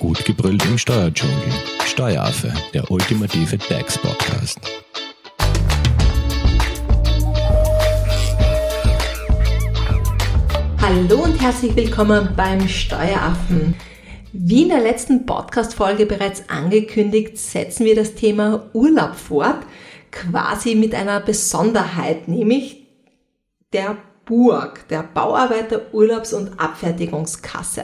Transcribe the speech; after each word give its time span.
Gut 0.00 0.24
gebrüllt 0.24 0.64
im 0.64 0.78
Steuerdschungel. 0.78 1.52
Steueraffe, 1.84 2.50
der 2.72 2.90
ultimative 2.90 3.58
DAX-Podcast. 3.58 4.58
Hallo 10.80 11.22
und 11.22 11.38
herzlich 11.38 11.76
willkommen 11.76 12.30
beim 12.34 12.66
Steueraffen. 12.66 13.74
Wie 14.32 14.62
in 14.62 14.70
der 14.70 14.80
letzten 14.80 15.26
Podcast-Folge 15.26 16.06
bereits 16.06 16.48
angekündigt, 16.48 17.36
setzen 17.36 17.84
wir 17.84 17.94
das 17.94 18.14
Thema 18.14 18.70
Urlaub 18.72 19.16
fort, 19.16 19.66
quasi 20.10 20.76
mit 20.76 20.94
einer 20.94 21.20
Besonderheit, 21.20 22.26
nämlich 22.26 22.86
der 23.74 23.98
Burg, 24.24 24.88
der 24.88 25.02
Bauarbeiter 25.02 25.92
Urlaubs- 25.92 26.32
und 26.32 26.58
Abfertigungskasse. 26.58 27.82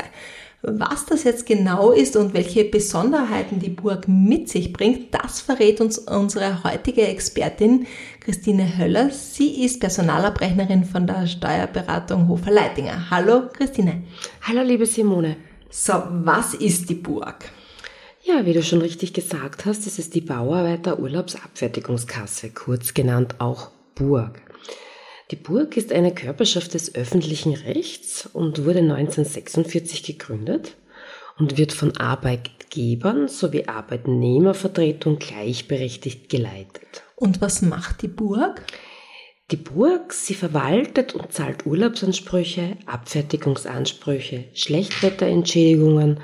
Was 0.69 1.07
das 1.07 1.23
jetzt 1.23 1.47
genau 1.47 1.93
ist 1.93 2.17
und 2.17 2.35
welche 2.35 2.65
Besonderheiten 2.65 3.61
die 3.61 3.71
Burg 3.71 4.09
mit 4.09 4.49
sich 4.49 4.73
bringt, 4.73 5.15
das 5.15 5.41
verrät 5.41 5.81
uns 5.81 5.97
unsere 5.97 6.65
heutige 6.65 7.07
Expertin 7.07 7.87
Christine 8.19 8.77
Höller. 8.77 9.11
Sie 9.11 9.65
ist 9.65 9.79
Personalabrechnerin 9.79 10.83
von 10.83 11.07
der 11.07 11.29
Steuerberatung 11.29 12.27
Hofer 12.27 12.51
Leitinger. 12.51 13.09
Hallo 13.11 13.43
Christine. 13.53 14.03
Hallo 14.43 14.63
liebe 14.63 14.87
Simone. 14.87 15.37
So, 15.71 16.03
was 16.11 16.55
ist 16.55 16.91
die 16.91 16.95
Burg? 16.95 17.45
Ja, 18.25 18.45
wie 18.45 18.53
du 18.53 18.65
schon 18.65 18.81
richtig 18.81 19.13
gesagt 19.13 19.67
hast, 19.67 19.87
es 19.87 20.01
ist 20.01 20.17
die 20.17 20.21
Bauarbeiter 20.21 20.99
Urlaubsabfertigungskasse, 20.99 22.51
kurz 22.51 22.93
genannt 22.93 23.37
auch 23.39 23.71
Burg. 23.95 24.43
Die 25.33 25.37
Burg 25.37 25.77
ist 25.77 25.93
eine 25.93 26.15
Körperschaft 26.15 26.75
des 26.75 26.95
öffentlichen 26.95 27.53
Rechts 27.53 28.29
und 28.33 28.65
wurde 28.65 28.79
1946 28.79 30.05
gegründet 30.05 30.77
und 31.37 31.59
wird 31.59 31.73
von 31.73 31.97
Arbeitgebern 31.97 33.27
sowie 33.27 33.67
Arbeitnehmervertretung 33.67 35.19
gleichberechtigt 35.19 36.29
geleitet. 36.29 37.03
Und 37.17 37.41
was 37.41 37.61
macht 37.61 38.03
die 38.03 38.09
Burg? 38.09 38.63
Die 39.51 39.57
Burg, 39.57 40.13
sie 40.13 40.35
verwaltet 40.35 41.15
und 41.15 41.33
zahlt 41.33 41.67
Urlaubsansprüche, 41.67 42.77
Abfertigungsansprüche, 42.87 44.45
Schlechtwetterentschädigungen, 44.55 46.21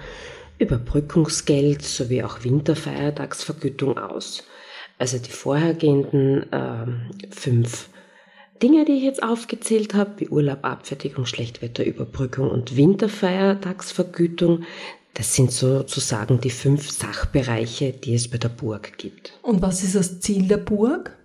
Überbrückungsgeld 0.59 1.83
sowie 1.83 2.23
auch 2.23 2.45
Winterfeiertagsvergütung 2.45 3.99
aus. 3.99 4.45
Also 4.99 5.19
die 5.19 5.31
vorhergehenden 5.31 6.47
ähm, 6.53 7.11
fünf 7.31 7.89
Dinge, 8.63 8.85
die 8.85 8.93
ich 8.93 9.03
jetzt 9.03 9.23
aufgezählt 9.23 9.95
habe, 9.95 10.13
wie 10.19 10.29
Urlaub, 10.29 10.59
Abfertigung, 10.63 11.27
Schlechtwetterüberbrückung 11.27 12.51
und 12.51 12.77
Winterfeiertagsvergütung, 12.77 14.65
das 15.15 15.35
sind 15.35 15.53
sozusagen 15.53 16.41
die 16.41 16.51
fünf 16.51 16.91
Sachbereiche, 16.91 17.93
die 17.93 18.15
es 18.15 18.29
bei 18.29 18.39
der 18.39 18.49
Burg 18.49 18.97
gibt. 18.97 19.39
Und 19.43 19.61
was 19.61 19.83
ist 19.83 19.95
das 19.95 20.21
Ziel 20.21 20.49
der 20.49 20.57
Burg? 20.57 21.17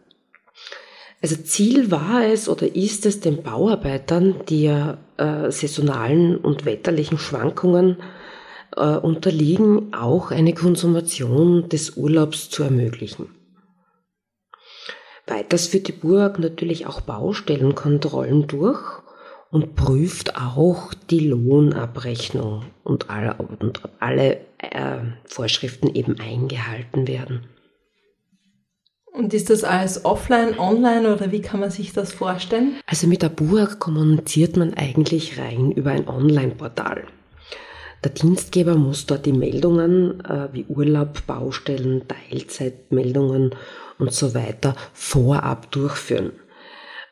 Also 1.21 1.35
Ziel 1.35 1.89
war 1.89 2.25
es 2.25 2.49
oder 2.49 2.75
ist 2.75 3.05
es 3.05 3.21
den 3.21 3.41
Bauarbeitern, 3.43 4.35
die 4.49 4.63
ja 4.63 4.97
äh, 5.17 5.51
saisonalen 5.51 6.37
und 6.37 6.65
wetterlichen 6.65 7.17
Schwankungen 7.17 7.97
äh, 8.75 8.81
unterliegen, 8.81 9.93
auch 9.93 10.31
eine 10.31 10.53
Konsumation 10.53 11.69
des 11.69 11.97
Urlaubs 11.97 12.49
zu 12.49 12.63
ermöglichen. 12.63 13.29
Weiters 15.27 15.67
führt 15.67 15.87
die 15.89 15.93
Burg 15.93 16.39
natürlich 16.39 16.87
auch 16.87 17.01
Baustellenkontrollen 17.01 18.47
durch 18.47 18.81
und 19.51 19.75
prüft 19.75 20.37
auch 20.37 20.93
die 21.09 21.27
Lohnabrechnung 21.27 22.63
und 22.83 23.09
alle, 23.09 23.35
und 23.35 23.81
alle 23.99 24.37
äh, 24.59 24.99
Vorschriften 25.25 25.93
eben 25.93 26.19
eingehalten 26.19 27.07
werden. 27.07 27.45
Und 29.11 29.33
ist 29.33 29.49
das 29.49 29.63
alles 29.63 30.05
offline, 30.05 30.59
online 30.59 31.11
oder 31.11 31.31
wie 31.31 31.41
kann 31.41 31.59
man 31.59 31.71
sich 31.71 31.91
das 31.91 32.13
vorstellen? 32.13 32.75
Also 32.85 33.07
mit 33.07 33.23
der 33.23 33.29
Burg 33.29 33.79
kommuniziert 33.79 34.57
man 34.57 34.75
eigentlich 34.75 35.39
rein 35.39 35.71
über 35.71 35.91
ein 35.91 36.07
Online-Portal. 36.07 37.05
Der 38.03 38.11
Dienstgeber 38.11 38.75
muss 38.75 39.07
dort 39.07 39.25
die 39.25 39.33
Meldungen 39.33 40.23
äh, 40.23 40.49
wie 40.53 40.65
Urlaub, 40.65 41.25
Baustellen, 41.25 42.03
Teilzeitmeldungen 42.07 43.55
und 43.99 44.13
so 44.13 44.33
weiter 44.33 44.75
vorab 44.93 45.71
durchführen. 45.71 46.31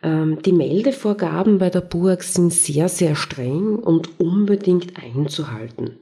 Ähm, 0.04 0.42
die 0.42 0.52
Meldevorgaben 0.52 1.58
bei 1.58 1.70
der 1.70 1.82
Burg 1.82 2.24
sind 2.24 2.54
sehr, 2.54 2.90
sehr 2.90 3.16
streng 3.16 3.78
und 3.78 4.20
unbedingt 4.20 4.94
einzuhalten. 5.02 6.00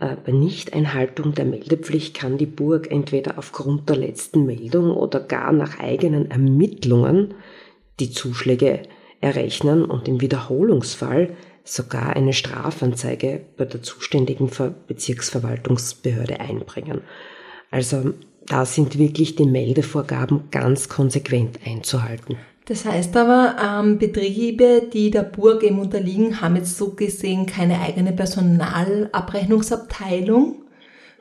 Äh, 0.00 0.16
bei 0.24 0.32
Nichteinhaltung 0.32 1.34
der 1.34 1.44
Meldepflicht 1.44 2.14
kann 2.14 2.38
die 2.38 2.46
Burg 2.46 2.90
entweder 2.90 3.38
aufgrund 3.38 3.88
der 3.88 3.96
letzten 3.96 4.44
Meldung 4.46 4.90
oder 4.90 5.20
gar 5.20 5.52
nach 5.52 5.78
eigenen 5.78 6.30
Ermittlungen 6.30 7.34
die 8.00 8.10
Zuschläge 8.10 8.82
errechnen 9.20 9.84
und 9.84 10.08
im 10.08 10.20
Wiederholungsfall 10.20 11.36
sogar 11.62 12.14
eine 12.14 12.32
Strafanzeige 12.34 13.40
bei 13.56 13.64
der 13.64 13.82
zuständigen 13.82 14.50
Bezirksverwaltungsbehörde 14.86 16.40
einbringen. 16.40 17.00
Also 17.70 18.12
da 18.46 18.66
sind 18.66 18.98
wirklich 18.98 19.36
die 19.36 19.46
Meldevorgaben 19.46 20.50
ganz 20.50 20.88
konsequent 20.88 21.60
einzuhalten. 21.64 22.36
Das 22.66 22.86
heißt 22.86 23.16
aber, 23.16 23.56
ähm, 23.62 23.98
Betriebe, 23.98 24.88
die 24.90 25.10
der 25.10 25.24
Burg 25.24 25.62
eben 25.62 25.78
unterliegen, 25.78 26.40
haben 26.40 26.56
jetzt 26.56 26.78
so 26.78 26.90
gesehen 26.90 27.44
keine 27.46 27.80
eigene 27.80 28.12
Personalabrechnungsabteilung, 28.12 30.62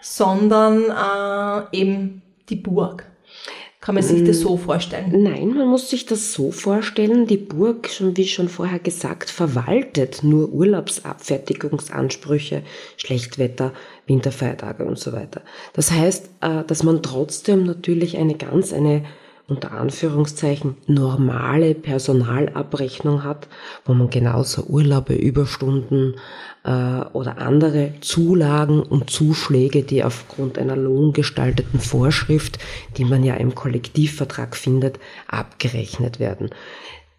sondern 0.02 0.84
äh, 0.84 1.64
eben 1.78 2.22
die 2.50 2.56
Burg. 2.56 3.06
Kann 3.84 3.96
man 3.96 4.04
sich 4.04 4.24
das 4.24 4.40
so 4.40 4.56
vorstellen? 4.56 5.24
Nein, 5.24 5.56
man 5.56 5.68
muss 5.68 5.90
sich 5.90 6.06
das 6.06 6.32
so 6.32 6.54
vorstellen. 6.54 7.28
Die 7.28 7.36
Burg, 7.36 7.90
schon 7.90 8.16
wie 8.16 8.28
schon 8.28 8.48
vorher 8.48 8.80
gesagt, 8.80 9.30
verwaltet 9.30 10.24
nur 10.24 10.54
Urlaubsabfertigungsansprüche, 10.54 12.64
Schlechtwetter, 12.96 13.74
Winterfeiertage 14.08 14.86
und 14.86 15.00
so 15.00 15.14
weiter. 15.14 15.42
Das 15.74 15.92
heißt, 15.92 16.30
äh, 16.42 16.64
dass 16.66 16.84
man 16.84 17.02
trotzdem 17.02 17.66
natürlich 17.66 18.18
eine 18.18 18.36
ganz, 18.36 18.74
eine 18.74 19.04
unter 19.48 19.74
Anführungszeichen 19.74 20.78
normale 20.88 21.76
Personalabrechnung 21.76 23.24
hat, 23.24 23.48
wo 23.84 23.94
man 23.94 24.10
genauso 24.10 24.64
Urlaube, 24.64 25.16
Überstunden 25.16 26.16
äh, 26.64 26.70
oder 26.70 27.40
andere 27.40 27.94
Zulagen 28.00 28.82
und 28.82 29.10
Zuschläge, 29.10 29.84
die 29.84 30.04
aufgrund 30.04 30.58
einer 30.58 30.78
lohngestalteten 30.78 31.80
Vorschrift, 31.80 32.58
die 32.96 33.04
man 33.04 33.24
ja 33.24 33.36
im 33.36 33.54
Kollektivvertrag 33.54 34.56
findet, 34.56 34.98
abgerechnet 35.28 36.20
werden. 36.20 36.50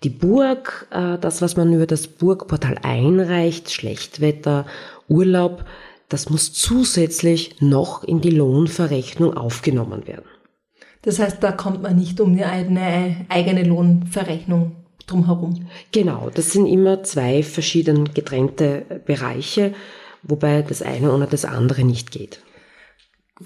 Die 0.02 0.10
Burg, 0.10 0.86
äh, 0.90 1.18
das, 1.18 1.42
was 1.42 1.56
man 1.56 1.74
über 1.74 1.86
das 1.86 2.06
Burgportal 2.06 2.78
einreicht, 2.82 3.70
Schlechtwetter, 3.70 4.64
Urlaub, 5.08 5.64
das 6.14 6.30
muss 6.30 6.52
zusätzlich 6.52 7.60
noch 7.60 8.04
in 8.04 8.20
die 8.20 8.30
Lohnverrechnung 8.30 9.36
aufgenommen 9.36 10.06
werden. 10.06 10.26
Das 11.02 11.18
heißt, 11.18 11.42
da 11.42 11.50
kommt 11.50 11.82
man 11.82 11.96
nicht 11.96 12.20
um 12.20 12.40
eine 12.40 13.26
eigene 13.28 13.64
Lohnverrechnung 13.64 14.76
drumherum. 15.08 15.66
Genau, 15.90 16.30
das 16.32 16.52
sind 16.52 16.66
immer 16.66 17.02
zwei 17.02 17.42
verschieden 17.42 18.14
getrennte 18.14 19.02
Bereiche, 19.04 19.74
wobei 20.22 20.62
das 20.62 20.82
eine 20.82 21.12
ohne 21.12 21.26
das 21.26 21.44
andere 21.44 21.82
nicht 21.82 22.12
geht. 22.12 22.40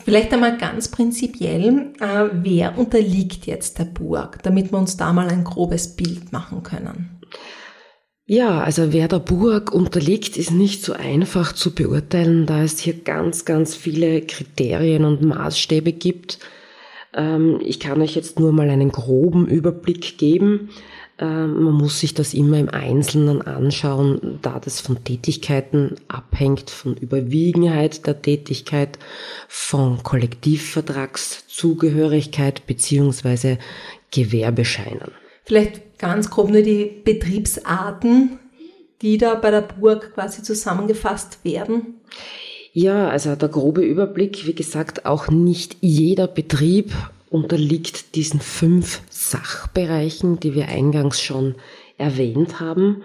Vielleicht 0.04 0.30
einmal 0.34 0.58
ganz 0.58 0.88
prinzipiell, 0.88 1.94
äh, 2.00 2.28
wer 2.34 2.76
unterliegt 2.76 3.46
jetzt 3.46 3.78
der 3.78 3.86
Burg, 3.86 4.42
damit 4.42 4.72
wir 4.72 4.78
uns 4.78 4.98
da 4.98 5.14
mal 5.14 5.28
ein 5.28 5.44
grobes 5.44 5.96
Bild 5.96 6.32
machen 6.32 6.62
können? 6.62 7.18
Ja, 8.30 8.60
also 8.60 8.92
wer 8.92 9.08
der 9.08 9.20
Burg 9.20 9.72
unterliegt, 9.72 10.36
ist 10.36 10.50
nicht 10.50 10.84
so 10.84 10.92
einfach 10.92 11.54
zu 11.54 11.74
beurteilen, 11.74 12.44
da 12.44 12.62
es 12.62 12.78
hier 12.78 12.92
ganz, 12.92 13.46
ganz 13.46 13.74
viele 13.74 14.20
Kriterien 14.20 15.06
und 15.06 15.22
Maßstäbe 15.22 15.92
gibt. 15.92 16.38
Ähm, 17.14 17.58
ich 17.64 17.80
kann 17.80 18.02
euch 18.02 18.14
jetzt 18.14 18.38
nur 18.38 18.52
mal 18.52 18.68
einen 18.68 18.92
groben 18.92 19.46
Überblick 19.46 20.18
geben. 20.18 20.68
Ähm, 21.18 21.62
man 21.62 21.72
muss 21.72 22.00
sich 22.00 22.12
das 22.12 22.34
immer 22.34 22.58
im 22.58 22.68
Einzelnen 22.68 23.40
anschauen, 23.40 24.38
da 24.42 24.60
das 24.60 24.82
von 24.82 25.02
Tätigkeiten 25.02 25.94
abhängt, 26.08 26.68
von 26.68 26.98
Überwiegenheit 26.98 28.06
der 28.06 28.20
Tätigkeit, 28.20 28.98
von 29.48 30.02
Kollektivvertragszugehörigkeit 30.02 32.66
beziehungsweise 32.66 33.56
Gewerbescheinen. 34.10 35.12
Vielleicht 35.48 35.98
ganz 35.98 36.28
grob 36.28 36.50
nur 36.50 36.60
die 36.60 37.00
Betriebsarten, 37.04 38.38
die 39.00 39.16
da 39.16 39.34
bei 39.34 39.50
der 39.50 39.62
Burg 39.62 40.12
quasi 40.12 40.42
zusammengefasst 40.42 41.42
werden. 41.42 41.94
Ja, 42.74 43.08
also 43.08 43.34
der 43.34 43.48
grobe 43.48 43.80
Überblick, 43.80 44.46
wie 44.46 44.52
gesagt, 44.52 45.06
auch 45.06 45.28
nicht 45.28 45.78
jeder 45.80 46.26
Betrieb 46.26 46.92
unterliegt 47.30 48.14
diesen 48.14 48.40
fünf 48.40 49.00
Sachbereichen, 49.08 50.38
die 50.38 50.54
wir 50.54 50.68
eingangs 50.68 51.18
schon 51.22 51.54
erwähnt 51.96 52.60
haben. 52.60 53.02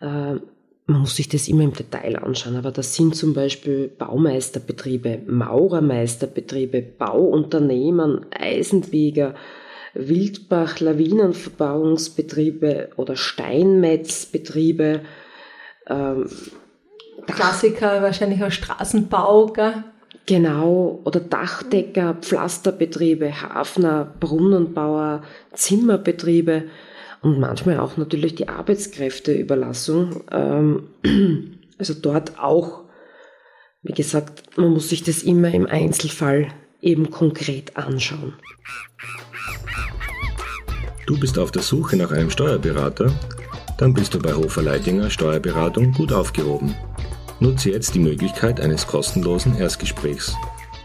Äh, 0.00 0.40
man 0.86 1.00
muss 1.02 1.14
sich 1.14 1.28
das 1.28 1.46
immer 1.46 1.62
im 1.62 1.72
Detail 1.72 2.16
anschauen, 2.16 2.56
aber 2.56 2.72
das 2.72 2.96
sind 2.96 3.14
zum 3.14 3.32
Beispiel 3.32 3.86
Baumeisterbetriebe, 3.86 5.20
Maurermeisterbetriebe, 5.24 6.82
Bauunternehmen, 6.82 8.26
Eisenweger, 8.32 9.36
Wildbach, 9.94 10.80
Lawinenverbauungsbetriebe 10.80 12.90
oder 12.96 13.16
Steinmetzbetriebe. 13.16 15.02
Ähm, 15.88 16.28
Klassiker 17.26 18.02
wahrscheinlich 18.02 18.42
auch 18.42 18.50
Straßenbau, 18.50 19.46
gell? 19.48 19.84
Genau, 20.26 21.00
oder 21.04 21.20
Dachdecker, 21.20 22.16
Pflasterbetriebe, 22.20 23.42
Hafner, 23.42 24.12
Brunnenbauer, 24.20 25.22
Zimmerbetriebe 25.52 26.64
und 27.22 27.40
manchmal 27.40 27.80
auch 27.80 27.96
natürlich 27.96 28.36
die 28.36 28.48
Arbeitskräfteüberlassung. 28.48 30.22
Ähm, 30.30 30.88
also 31.78 31.94
dort 31.94 32.38
auch, 32.38 32.84
wie 33.82 33.92
gesagt, 33.92 34.56
man 34.56 34.72
muss 34.72 34.88
sich 34.88 35.02
das 35.02 35.22
immer 35.22 35.52
im 35.52 35.66
Einzelfall 35.66 36.48
eben 36.80 37.10
konkret 37.10 37.76
anschauen. 37.76 38.34
Du 41.06 41.18
bist 41.18 41.38
auf 41.38 41.50
der 41.50 41.62
Suche 41.62 41.96
nach 41.96 42.12
einem 42.12 42.30
Steuerberater? 42.30 43.12
Dann 43.78 43.94
bist 43.94 44.14
du 44.14 44.18
bei 44.18 44.32
Hofer 44.32 44.62
Leidinger 44.62 45.10
Steuerberatung 45.10 45.92
gut 45.92 46.12
aufgehoben. 46.12 46.74
Nutze 47.40 47.70
jetzt 47.70 47.94
die 47.94 47.98
Möglichkeit 47.98 48.60
eines 48.60 48.86
kostenlosen 48.86 49.56
Erstgesprächs. 49.56 50.36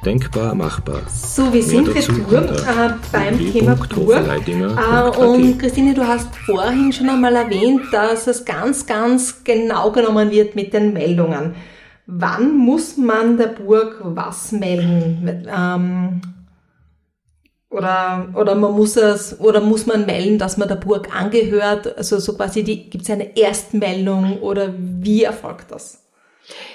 Denkbar 0.05 0.55
machbar. 0.55 1.01
So, 1.09 1.51
wir 1.51 1.63
sind 1.63 1.87
retour 1.89 2.43
äh, 2.43 2.93
beim 3.11 3.37
Thema 3.37 3.75
Burg. 3.75 4.23
Äh, 4.47 5.19
und 5.19 5.57
Christine, 5.57 5.93
du 5.93 6.07
hast 6.07 6.33
vorhin 6.45 6.93
schon 6.93 7.09
einmal 7.09 7.35
erwähnt, 7.35 7.81
dass 7.91 8.27
es 8.27 8.45
ganz, 8.45 8.85
ganz 8.85 9.43
genau 9.43 9.91
genommen 9.91 10.31
wird 10.31 10.55
mit 10.55 10.73
den 10.73 10.93
Meldungen. 10.93 11.55
Wann 12.07 12.55
muss 12.55 12.97
man 12.97 13.37
der 13.37 13.47
Burg 13.47 13.99
was 14.03 14.51
melden? 14.51 15.47
Ähm, 15.51 16.21
oder, 17.75 18.29
oder 18.35 18.55
man 18.55 18.73
muss 18.73 18.95
es, 18.95 19.39
oder 19.39 19.59
muss 19.59 19.85
man 19.85 20.05
melden, 20.05 20.37
dass 20.37 20.57
man 20.57 20.67
der 20.67 20.75
Burg 20.75 21.15
angehört? 21.15 21.97
Also 21.97 22.19
so 22.19 22.33
quasi 22.35 22.63
gibt 22.63 23.03
es 23.03 23.09
eine 23.09 23.37
Erstmeldung 23.37 24.39
oder 24.39 24.73
wie 24.77 25.23
erfolgt 25.23 25.71
das? 25.71 26.01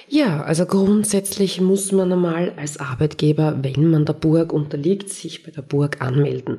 Ja, 0.09 0.43
also 0.43 0.67
grundsätzlich 0.67 1.61
muss 1.61 1.93
man 1.93 2.13
einmal 2.13 2.53
als 2.57 2.79
Arbeitgeber, 2.79 3.59
wenn 3.63 3.91
man 3.91 4.05
der 4.05 4.15
Burg 4.15 4.53
unterliegt, 4.53 5.09
sich 5.09 5.45
bei 5.45 5.53
der 5.53 5.63
Burg 5.63 6.03
anmelden. 6.03 6.59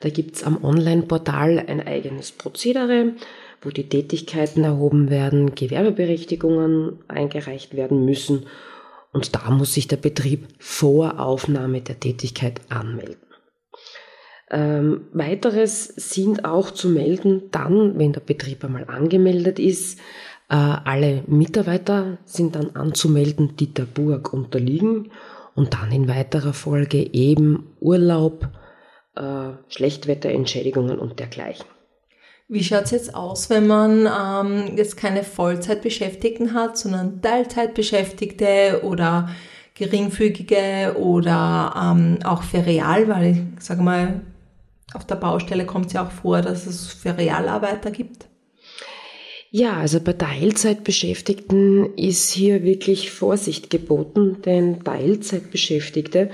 Da 0.00 0.10
gibt's 0.10 0.44
am 0.44 0.62
Online-Portal 0.62 1.64
ein 1.66 1.86
eigenes 1.86 2.32
Prozedere, 2.32 3.14
wo 3.62 3.70
die 3.70 3.88
Tätigkeiten 3.88 4.62
erhoben 4.62 5.08
werden, 5.08 5.54
Gewerbeberechtigungen 5.54 6.98
eingereicht 7.08 7.74
werden 7.74 8.04
müssen 8.04 8.44
und 9.14 9.34
da 9.34 9.48
muss 9.50 9.72
sich 9.72 9.88
der 9.88 9.96
Betrieb 9.96 10.48
vor 10.58 11.20
Aufnahme 11.20 11.80
der 11.80 11.98
Tätigkeit 11.98 12.60
anmelden. 12.68 13.23
Ähm, 14.54 15.08
weiteres 15.12 15.86
sind 15.86 16.44
auch 16.44 16.70
zu 16.70 16.88
melden 16.88 17.50
dann, 17.50 17.98
wenn 17.98 18.12
der 18.12 18.20
Betrieb 18.20 18.62
einmal 18.62 18.84
angemeldet 18.84 19.58
ist, 19.58 19.98
äh, 20.48 20.54
alle 20.54 21.24
Mitarbeiter 21.26 22.18
sind 22.24 22.54
dann 22.54 22.76
anzumelden, 22.76 23.56
die 23.56 23.74
der 23.74 23.82
Burg 23.82 24.32
unterliegen 24.32 25.10
und 25.56 25.74
dann 25.74 25.90
in 25.90 26.06
weiterer 26.06 26.52
Folge 26.52 26.98
eben 27.12 27.74
Urlaub, 27.80 28.46
äh, 29.16 29.50
Schlechtwetterentschädigungen 29.66 31.00
und 31.00 31.18
dergleichen. 31.18 31.66
Wie 32.46 32.62
schaut 32.62 32.84
es 32.84 32.90
jetzt 32.92 33.14
aus, 33.16 33.50
wenn 33.50 33.66
man 33.66 34.06
ähm, 34.06 34.76
jetzt 34.76 34.96
keine 34.96 35.24
Vollzeitbeschäftigten 35.24 36.54
hat, 36.54 36.78
sondern 36.78 37.20
Teilzeitbeschäftigte 37.22 38.82
oder 38.84 39.30
geringfügige 39.74 40.94
oder 40.96 41.74
ähm, 41.76 42.18
auch 42.22 42.44
Ferial, 42.44 43.08
weil 43.08 43.32
ich 43.32 43.64
sage 43.64 43.82
mal, 43.82 44.20
auf 44.94 45.06
der 45.06 45.16
Baustelle 45.16 45.66
kommt 45.66 45.86
es 45.86 45.92
ja 45.92 46.06
auch 46.06 46.10
vor, 46.10 46.40
dass 46.40 46.66
es 46.66 46.86
Ferialarbeiter 46.86 47.90
gibt. 47.90 48.26
Ja, 49.50 49.74
also 49.74 50.00
bei 50.00 50.14
Teilzeitbeschäftigten 50.14 51.94
ist 51.96 52.30
hier 52.30 52.64
wirklich 52.64 53.12
Vorsicht 53.12 53.70
geboten, 53.70 54.42
denn 54.44 54.82
Teilzeitbeschäftigte, 54.82 56.30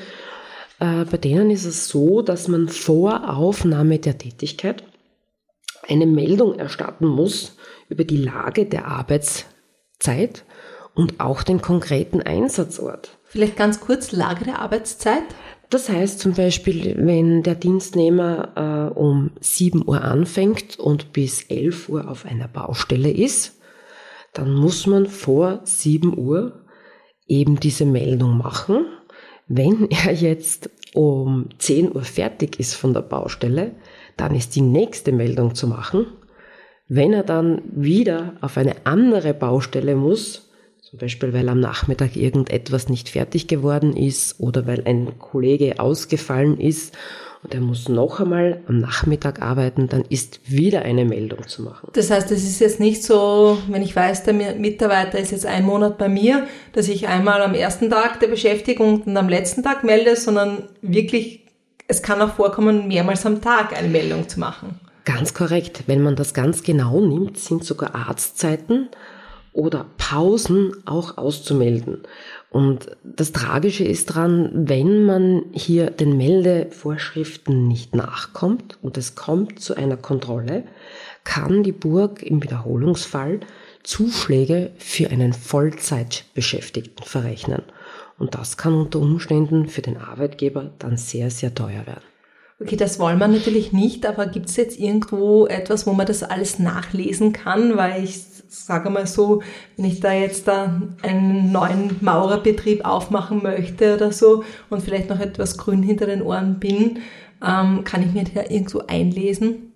äh, 0.79 1.05
bei 1.05 1.19
denen 1.19 1.51
ist 1.51 1.67
es 1.67 1.89
so, 1.89 2.23
dass 2.23 2.49
man 2.49 2.69
vor 2.69 3.37
Aufnahme 3.37 3.99
der 3.99 4.17
Tätigkeit 4.17 4.85
eine 5.87 6.07
Meldung 6.07 6.59
erstatten 6.59 7.07
muss 7.07 7.57
über 7.91 8.05
die 8.05 8.17
Lage 8.17 8.65
der 8.65 8.87
Arbeitszeit 8.87 10.45
und 10.95 11.21
auch 11.21 11.43
den 11.43 11.61
konkreten 11.61 12.23
Einsatzort. 12.23 13.19
Vielleicht 13.25 13.57
ganz 13.57 13.81
kurz 13.81 14.13
Lage 14.13 14.45
der 14.45 14.61
Arbeitszeit? 14.61 15.25
Das 15.71 15.89
heißt 15.89 16.19
zum 16.19 16.35
Beispiel, 16.35 16.97
wenn 16.99 17.45
der 17.45 17.55
Dienstnehmer 17.55 18.91
äh, 18.93 18.99
um 18.99 19.31
7 19.41 19.87
Uhr 19.87 20.03
anfängt 20.03 20.81
und 20.81 21.13
bis 21.13 21.45
11 21.45 21.89
Uhr 21.89 22.11
auf 22.11 22.27
einer 22.27 22.49
Baustelle 22.49 23.11
ist, 23.11 23.61
dann 24.33 24.53
muss 24.53 24.89
man 24.89 25.07
vor 25.07 25.61
7 25.63 26.19
Uhr 26.19 26.65
eben 27.29 27.61
diese 27.61 27.87
Meldung 27.87 28.37
machen. 28.37 28.85
Wenn 29.47 29.89
er 29.91 30.13
jetzt 30.13 30.71
um 30.93 31.49
10 31.59 31.95
Uhr 31.95 32.03
fertig 32.03 32.59
ist 32.59 32.75
von 32.75 32.93
der 32.93 33.03
Baustelle, 33.03 33.77
dann 34.17 34.35
ist 34.35 34.57
die 34.57 34.63
nächste 34.63 35.13
Meldung 35.13 35.55
zu 35.55 35.69
machen. 35.69 36.07
Wenn 36.89 37.13
er 37.13 37.23
dann 37.23 37.63
wieder 37.71 38.35
auf 38.41 38.57
eine 38.57 38.75
andere 38.83 39.35
Baustelle 39.35 39.95
muss, 39.95 40.50
zum 40.91 40.99
Beispiel, 40.99 41.33
weil 41.33 41.49
am 41.49 41.61
Nachmittag 41.61 42.17
irgendetwas 42.17 42.89
nicht 42.89 43.11
fertig 43.11 43.47
geworden 43.47 43.97
ist 43.97 44.41
oder 44.41 44.67
weil 44.67 44.83
ein 44.87 45.21
Kollege 45.21 45.79
ausgefallen 45.79 46.59
ist 46.59 46.97
und 47.45 47.55
er 47.55 47.61
muss 47.61 47.89
noch 47.89 48.19
einmal 48.19 48.61
am 48.67 48.79
Nachmittag 48.79 49.41
arbeiten, 49.41 49.89
dann 49.89 50.05
ist 50.09 50.41
wieder 50.51 50.83
eine 50.83 51.05
Meldung 51.05 51.47
zu 51.47 51.63
machen. 51.63 51.91
Das 51.93 52.11
heißt, 52.11 52.33
es 52.33 52.43
ist 52.43 52.59
jetzt 52.59 52.81
nicht 52.81 53.05
so, 53.05 53.59
wenn 53.69 53.83
ich 53.83 53.95
weiß, 53.95 54.25
der 54.25 54.35
Mitarbeiter 54.35 55.21
ist 55.21 55.31
jetzt 55.31 55.47
ein 55.47 55.65
Monat 55.65 55.97
bei 55.97 56.09
mir, 56.09 56.49
dass 56.73 56.89
ich 56.89 57.07
einmal 57.07 57.41
am 57.41 57.55
ersten 57.55 57.89
Tag 57.89 58.19
der 58.19 58.27
Beschäftigung 58.27 59.03
und 59.03 59.17
am 59.17 59.29
letzten 59.29 59.63
Tag 59.63 59.85
melde, 59.85 60.17
sondern 60.17 60.65
wirklich, 60.83 61.47
es 61.87 62.03
kann 62.03 62.21
auch 62.21 62.35
vorkommen, 62.35 62.89
mehrmals 62.89 63.25
am 63.25 63.41
Tag 63.41 63.79
eine 63.79 63.89
Meldung 63.89 64.29
zu 64.29 64.41
machen. 64.41 64.81
Ganz 65.05 65.35
korrekt. 65.35 65.85
Wenn 65.87 66.03
man 66.03 66.17
das 66.17 66.35
ganz 66.35 66.65
genau 66.65 67.01
nimmt, 67.01 67.39
sind 67.39 67.65
sogar 67.65 67.95
Arztzeiten 67.95 68.89
oder 69.53 69.87
Pausen 69.99 70.73
auch 70.87 71.19
auszumelden. 71.19 72.03
Und 72.51 72.97
das 73.05 73.33
Tragische 73.33 73.85
ist 73.85 74.07
dran, 74.07 74.51
wenn 74.53 75.05
man 75.05 75.45
hier 75.53 75.91
den 75.91 76.17
Meldevorschriften 76.17 77.69
nicht 77.69 77.95
nachkommt 77.95 78.79
und 78.83 78.97
es 78.97 79.15
kommt 79.15 79.61
zu 79.61 79.77
einer 79.77 79.97
Kontrolle, 79.97 80.65
kann 81.25 81.63
die 81.63 81.73
Burg 81.73 82.23
im 82.23 82.43
Wiederholungsfall 82.43 83.41
Zuschläge 83.83 84.73
für 84.79 85.11
einen 85.11 85.33
Vollzeitbeschäftigten 85.33 87.05
verrechnen. 87.05 87.63
Und 88.19 88.35
das 88.35 88.57
kann 88.57 88.75
unter 88.75 88.99
Umständen 88.99 89.67
für 89.67 89.83
den 89.83 89.97
Arbeitgeber 89.97 90.73
dann 90.79 90.97
sehr, 90.97 91.31
sehr 91.31 91.55
teuer 91.55 91.87
werden. 91.87 92.05
Okay, 92.63 92.77
das 92.77 92.99
wollen 92.99 93.19
wir 93.19 93.29
natürlich 93.29 93.73
nicht, 93.73 94.05
aber 94.05 94.27
gibt 94.27 94.51
es 94.51 94.57
jetzt 94.57 94.79
irgendwo 94.79 95.47
etwas, 95.47 95.87
wo 95.87 95.95
man 95.95 96.05
das 96.07 96.23
alles 96.23 96.59
nachlesen 96.59 97.33
kann? 97.33 97.79
Weil 97.79 98.05
ich 98.05 98.19
sage 98.51 98.91
mal 98.91 99.07
so, 99.07 99.43
wenn 99.77 99.87
ich 99.87 100.01
da 100.01 100.13
jetzt 100.13 100.49
da 100.49 100.83
einen 101.03 101.53
neuen 101.53 101.97
Maurerbetrieb 102.01 102.85
aufmachen 102.85 103.41
möchte 103.43 103.95
oder 103.95 104.11
so 104.13 104.43
und 104.69 104.83
vielleicht 104.83 105.09
noch 105.09 105.21
etwas 105.21 105.57
grün 105.57 105.85
hinter 105.85 106.07
den 106.07 106.23
Ohren 106.23 106.59
bin, 106.59 106.99
ähm, 107.47 107.85
kann 107.85 108.03
ich 108.03 108.13
mir 108.13 108.25
da 108.25 108.43
irgendwo 108.43 108.81
einlesen? 108.87 109.73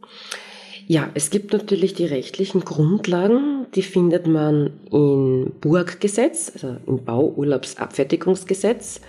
Ja, 0.86 1.08
es 1.14 1.30
gibt 1.30 1.54
natürlich 1.54 1.94
die 1.94 2.04
rechtlichen 2.04 2.60
Grundlagen, 2.60 3.64
die 3.74 3.80
findet 3.82 4.26
man 4.26 4.74
im 4.90 5.52
Burggesetz, 5.60 6.52
also 6.52 6.76
im 6.86 7.02
Bauurlaubsabfertigungsgesetz, 7.04 9.00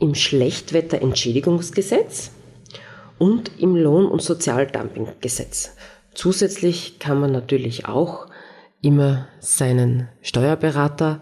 im 0.00 0.14
Schlechtwetterentschädigungsgesetz 0.14 2.32
und 3.18 3.52
im 3.58 3.74
Lohn- 3.74 4.10
und 4.10 4.20
Sozialdumpinggesetz. 4.20 5.70
Zusätzlich 6.12 6.98
kann 6.98 7.18
man 7.20 7.32
natürlich 7.32 7.86
auch 7.86 8.26
immer 8.82 9.28
seinen 9.40 10.08
Steuerberater 10.20 11.20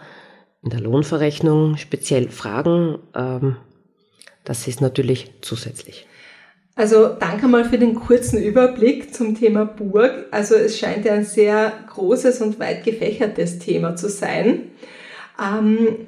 in 0.63 0.71
der 0.71 0.81
Lohnverrechnung 0.81 1.77
speziell 1.77 2.29
fragen. 2.29 2.99
Ähm, 3.15 3.57
das 4.45 4.67
ist 4.67 4.81
natürlich 4.81 5.31
zusätzlich. 5.43 6.07
Also 6.75 7.09
danke 7.09 7.47
mal 7.47 7.65
für 7.65 7.79
den 7.79 7.95
kurzen 7.95 8.43
Überblick 8.43 9.15
zum 9.15 9.35
Thema 9.35 9.65
Burg. 9.67 10.27
Also 10.31 10.55
es 10.55 10.79
scheint 10.79 11.05
ja 11.05 11.13
ein 11.13 11.25
sehr 11.25 11.73
großes 11.89 12.41
und 12.41 12.59
weit 12.59 12.85
gefächertes 12.85 13.59
Thema 13.59 13.97
zu 13.97 14.09
sein. 14.09 14.71
Ähm, 15.39 16.07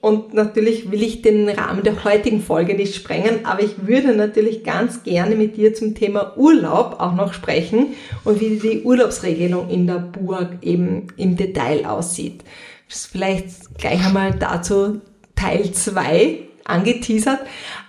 Und 0.00 0.32
natürlich 0.32 0.90
will 0.90 1.02
ich 1.02 1.20
den 1.20 1.46
Rahmen 1.48 1.82
der 1.82 2.04
heutigen 2.04 2.40
Folge 2.40 2.74
nicht 2.74 2.94
sprengen, 2.94 3.44
aber 3.44 3.62
ich 3.62 3.86
würde 3.86 4.14
natürlich 4.14 4.64
ganz 4.64 5.02
gerne 5.02 5.36
mit 5.36 5.58
dir 5.58 5.74
zum 5.74 5.94
Thema 5.94 6.38
Urlaub 6.38 7.00
auch 7.00 7.14
noch 7.14 7.34
sprechen 7.34 7.88
und 8.24 8.40
wie 8.40 8.58
die 8.58 8.80
Urlaubsregelung 8.82 9.68
in 9.68 9.86
der 9.86 9.98
Burg 9.98 10.56
eben 10.62 11.08
im 11.18 11.36
Detail 11.36 11.84
aussieht. 11.84 12.44
Vielleicht 12.88 13.76
gleich 13.76 14.02
einmal 14.04 14.34
dazu 14.38 15.02
Teil 15.36 15.70
2 15.70 16.48
angeteasert. 16.64 17.40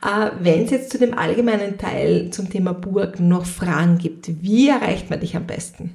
Äh, 0.04 0.32
Wenn 0.40 0.66
es 0.66 0.72
jetzt 0.72 0.92
zu 0.92 1.00
dem 1.00 1.18
allgemeinen 1.18 1.78
Teil 1.78 2.30
zum 2.32 2.50
Thema 2.50 2.74
Burg 2.74 3.22
noch 3.22 3.46
Fragen 3.46 3.98
gibt, 3.98 4.44
wie 4.44 4.68
erreicht 4.68 5.10
man 5.10 5.22
dich 5.22 5.38
am 5.38 5.48
besten? 5.48 5.94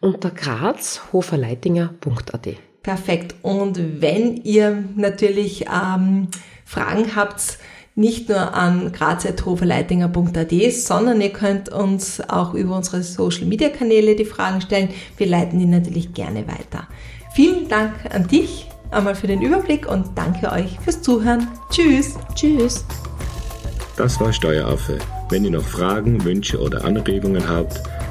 Unter 0.00 0.30
grazhoferleitinger.at. 0.30 2.48
Perfekt. 2.88 3.34
Und 3.42 4.00
wenn 4.00 4.38
ihr 4.44 4.82
natürlich 4.96 5.66
ähm, 5.66 6.28
Fragen 6.64 7.14
habt, 7.14 7.58
nicht 7.94 8.30
nur 8.30 8.54
an 8.54 8.92
graz.hoferleitinger.at, 8.92 10.72
sondern 10.72 11.20
ihr 11.20 11.28
könnt 11.28 11.68
uns 11.68 12.22
auch 12.30 12.54
über 12.54 12.74
unsere 12.74 13.02
Social 13.02 13.44
Media 13.44 13.68
Kanäle 13.68 14.16
die 14.16 14.24
Fragen 14.24 14.62
stellen. 14.62 14.88
Wir 15.18 15.26
leiten 15.26 15.58
die 15.58 15.66
natürlich 15.66 16.14
gerne 16.14 16.48
weiter. 16.48 16.88
Vielen 17.34 17.68
Dank 17.68 17.92
an 18.08 18.26
dich 18.26 18.70
einmal 18.90 19.14
für 19.14 19.26
den 19.26 19.42
Überblick 19.42 19.86
und 19.86 20.06
danke 20.14 20.50
euch 20.50 20.80
fürs 20.80 21.02
Zuhören. 21.02 21.46
Tschüss. 21.68 22.14
Tschüss. 22.34 22.86
Das 23.98 24.18
war 24.18 24.32
Steueraffe. 24.32 24.98
Wenn 25.28 25.44
ihr 25.44 25.50
noch 25.50 25.62
Fragen, 25.62 26.24
Wünsche 26.24 26.58
oder 26.58 26.86
Anregungen 26.86 27.46
habt, 27.46 27.82